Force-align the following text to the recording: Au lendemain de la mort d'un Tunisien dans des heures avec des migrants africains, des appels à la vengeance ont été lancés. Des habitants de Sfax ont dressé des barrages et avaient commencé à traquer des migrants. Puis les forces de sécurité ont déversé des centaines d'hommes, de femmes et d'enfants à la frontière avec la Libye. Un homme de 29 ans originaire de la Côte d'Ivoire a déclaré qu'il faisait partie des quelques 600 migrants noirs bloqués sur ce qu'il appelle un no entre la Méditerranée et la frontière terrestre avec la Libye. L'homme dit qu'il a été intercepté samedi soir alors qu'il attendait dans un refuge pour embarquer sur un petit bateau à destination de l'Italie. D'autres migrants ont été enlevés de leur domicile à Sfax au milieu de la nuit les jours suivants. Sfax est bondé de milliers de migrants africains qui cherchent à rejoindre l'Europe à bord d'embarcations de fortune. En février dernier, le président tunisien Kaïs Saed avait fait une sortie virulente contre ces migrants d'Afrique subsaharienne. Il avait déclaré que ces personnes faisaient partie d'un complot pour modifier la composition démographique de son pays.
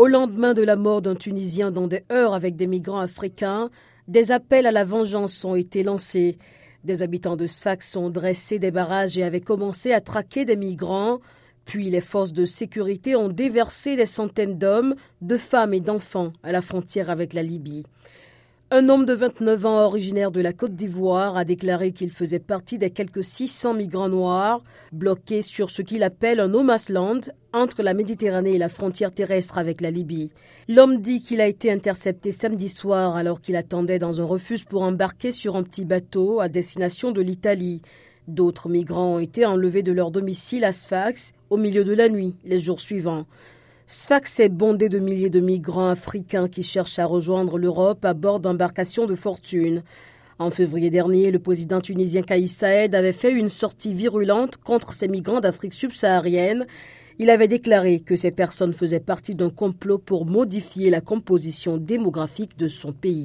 Au 0.00 0.06
lendemain 0.06 0.54
de 0.54 0.62
la 0.62 0.76
mort 0.76 1.02
d'un 1.02 1.14
Tunisien 1.14 1.70
dans 1.70 1.86
des 1.86 2.04
heures 2.10 2.32
avec 2.32 2.56
des 2.56 2.66
migrants 2.66 3.00
africains, 3.00 3.68
des 4.08 4.32
appels 4.32 4.66
à 4.66 4.72
la 4.72 4.82
vengeance 4.82 5.44
ont 5.44 5.56
été 5.56 5.82
lancés. 5.82 6.38
Des 6.84 7.02
habitants 7.02 7.36
de 7.36 7.46
Sfax 7.46 7.96
ont 7.96 8.08
dressé 8.08 8.58
des 8.58 8.70
barrages 8.70 9.18
et 9.18 9.24
avaient 9.24 9.42
commencé 9.42 9.92
à 9.92 10.00
traquer 10.00 10.46
des 10.46 10.56
migrants. 10.56 11.20
Puis 11.66 11.90
les 11.90 12.00
forces 12.00 12.32
de 12.32 12.46
sécurité 12.46 13.14
ont 13.14 13.28
déversé 13.28 13.94
des 13.94 14.06
centaines 14.06 14.56
d'hommes, 14.56 14.94
de 15.20 15.36
femmes 15.36 15.74
et 15.74 15.80
d'enfants 15.80 16.32
à 16.42 16.50
la 16.50 16.62
frontière 16.62 17.10
avec 17.10 17.34
la 17.34 17.42
Libye. 17.42 17.84
Un 18.72 18.88
homme 18.88 19.04
de 19.04 19.14
29 19.14 19.66
ans 19.66 19.84
originaire 19.84 20.30
de 20.30 20.40
la 20.40 20.52
Côte 20.52 20.76
d'Ivoire 20.76 21.36
a 21.36 21.44
déclaré 21.44 21.90
qu'il 21.90 22.10
faisait 22.12 22.38
partie 22.38 22.78
des 22.78 22.90
quelques 22.90 23.24
600 23.24 23.74
migrants 23.74 24.08
noirs 24.08 24.62
bloqués 24.92 25.42
sur 25.42 25.70
ce 25.70 25.82
qu'il 25.82 26.04
appelle 26.04 26.38
un 26.38 26.46
no 26.46 26.64
entre 27.52 27.82
la 27.82 27.94
Méditerranée 27.94 28.54
et 28.54 28.58
la 28.58 28.68
frontière 28.68 29.10
terrestre 29.10 29.58
avec 29.58 29.80
la 29.80 29.90
Libye. 29.90 30.30
L'homme 30.68 30.98
dit 30.98 31.20
qu'il 31.20 31.40
a 31.40 31.48
été 31.48 31.72
intercepté 31.72 32.30
samedi 32.30 32.68
soir 32.68 33.16
alors 33.16 33.40
qu'il 33.40 33.56
attendait 33.56 33.98
dans 33.98 34.20
un 34.20 34.24
refuge 34.24 34.66
pour 34.66 34.82
embarquer 34.82 35.32
sur 35.32 35.56
un 35.56 35.64
petit 35.64 35.84
bateau 35.84 36.38
à 36.38 36.48
destination 36.48 37.10
de 37.10 37.22
l'Italie. 37.22 37.82
D'autres 38.28 38.68
migrants 38.68 39.16
ont 39.16 39.18
été 39.18 39.44
enlevés 39.46 39.82
de 39.82 39.90
leur 39.90 40.12
domicile 40.12 40.64
à 40.64 40.70
Sfax 40.70 41.32
au 41.50 41.56
milieu 41.56 41.82
de 41.82 41.92
la 41.92 42.08
nuit 42.08 42.36
les 42.44 42.60
jours 42.60 42.80
suivants. 42.80 43.26
Sfax 43.92 44.38
est 44.38 44.48
bondé 44.48 44.88
de 44.88 45.00
milliers 45.00 45.30
de 45.30 45.40
migrants 45.40 45.88
africains 45.88 46.46
qui 46.48 46.62
cherchent 46.62 47.00
à 47.00 47.06
rejoindre 47.06 47.58
l'Europe 47.58 48.04
à 48.04 48.14
bord 48.14 48.38
d'embarcations 48.38 49.04
de 49.04 49.16
fortune. 49.16 49.82
En 50.38 50.52
février 50.52 50.90
dernier, 50.90 51.32
le 51.32 51.40
président 51.40 51.80
tunisien 51.80 52.22
Kaïs 52.22 52.56
Saed 52.56 52.94
avait 52.94 53.10
fait 53.10 53.32
une 53.32 53.48
sortie 53.48 53.92
virulente 53.92 54.58
contre 54.58 54.92
ces 54.92 55.08
migrants 55.08 55.40
d'Afrique 55.40 55.74
subsaharienne. 55.74 56.68
Il 57.18 57.30
avait 57.30 57.48
déclaré 57.48 57.98
que 57.98 58.14
ces 58.14 58.30
personnes 58.30 58.74
faisaient 58.74 59.00
partie 59.00 59.34
d'un 59.34 59.50
complot 59.50 59.98
pour 59.98 60.24
modifier 60.24 60.88
la 60.88 61.00
composition 61.00 61.76
démographique 61.76 62.56
de 62.56 62.68
son 62.68 62.92
pays. 62.92 63.18